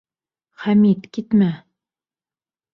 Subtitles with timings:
[0.63, 1.53] Хәмит, китмә.